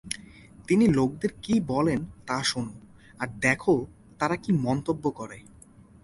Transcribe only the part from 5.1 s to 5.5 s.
করে।